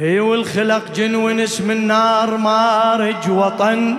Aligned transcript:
اي 0.00 0.20
والخلق 0.20 0.92
جن 0.94 1.14
ونس 1.14 1.60
من 1.60 1.86
نار 1.86 2.36
مارج 2.36 3.30
وطن. 3.30 3.96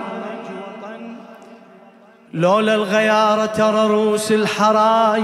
لولا 2.34 2.74
الغيارة 2.74 3.46
ترى 3.46 3.86
روس 3.86 4.32
الحراير 4.32 5.20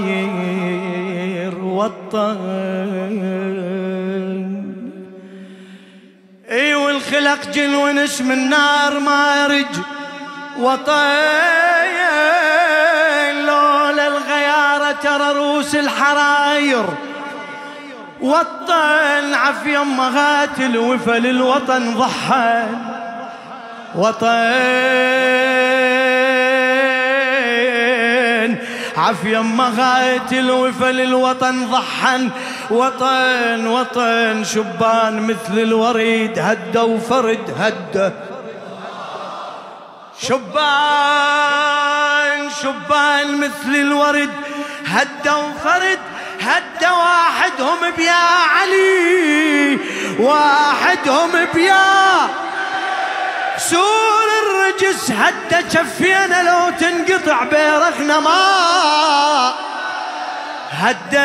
وطن 1.63 2.37
اي 6.51 6.75
والخلق 6.75 7.49
جن 7.53 7.75
ونس 7.75 8.21
من 8.21 8.49
نار 8.49 8.99
مارج 8.99 9.65
وطن. 10.59 11.57
لولا 13.45 14.07
الغيارة 14.07 14.91
ترى 14.91 15.33
روس 15.33 15.75
الحراير 15.75 16.85
وطن 18.21 19.33
عفي 19.33 19.77
امهات 19.77 20.59
الوفا 20.59 21.11
للوطن 21.11 21.93
ضحى. 21.97 22.63
وطن 23.95 24.27
عفي 28.97 29.37
امهات 29.37 30.33
الوفا 30.33 30.91
للوطن 30.91 31.67
ضحى. 31.71 32.29
وطن 32.71 33.67
وطن 33.67 34.43
شبان 34.43 35.21
مثل 35.27 35.59
الوريد 35.59 36.39
هدى 36.39 36.79
وفرد 36.79 37.53
هدى 37.59 38.11
شبان 40.21 40.47
شبان 42.61 43.37
مثل 43.37 43.75
الورد 43.75 44.29
هدى 44.85 45.29
وفرد. 45.29 45.99
هدى 46.41 46.87
واحدهم 46.87 47.91
بيا 47.97 48.11
علي 48.57 49.79
واحدهم 50.19 51.31
بيا. 51.53 52.29
سور 53.57 54.27
الرجس 54.43 55.11
هدى 55.11 55.69
شفينا 55.73 56.43
لو 56.43 56.69
تنقطع 56.79 57.43
بيرخنا 57.43 58.19
ما 58.19 59.53
هدى 60.71 61.17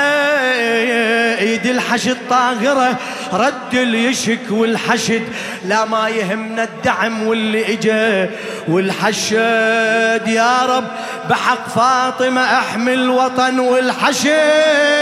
إيد 1.39 1.67
الحشد 1.67 2.19
طاهرة 2.31 2.97
رد 3.33 3.75
اليشك 3.75 4.41
والحشد. 4.51 5.23
لا 5.65 5.85
ما 5.85 6.09
يهمنا 6.09 6.63
الدعم 6.63 7.27
واللي 7.27 7.73
اجى 7.73 8.31
والحشد. 8.69 10.29
يا 10.29 10.67
رب 10.67 10.89
بحق 11.31 11.69
فاطمة 11.69 12.59
احمي 12.59 12.95
الوطن 12.95 13.59
والحشد. 13.59 15.02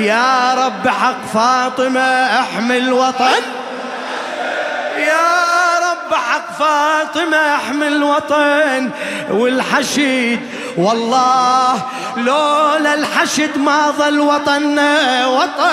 يا 0.00 0.54
رب 0.54 0.82
بحق 0.84 1.26
فاطمة 1.34 2.00
احمي 2.40 2.78
الوطن 2.78 3.42
يا 4.98 5.78
رب 5.90 6.14
حق 6.14 6.52
فاطمة 6.58 7.36
احمي 7.56 7.88
الوطن 7.88 8.90
والحشد 9.30 10.40
والله 10.76 11.82
لولا 12.16 12.94
الحشد 12.94 13.58
ما 13.58 13.90
ظل 13.90 14.20
وطننا 14.20 15.26
وطن. 15.26 15.70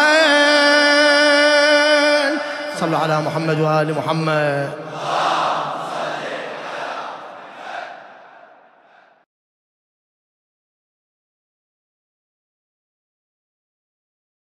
صلوا 2.80 3.00
على 3.00 3.22
محمد 3.22 3.59
وآل 3.59 3.95
محمد. 3.97 4.87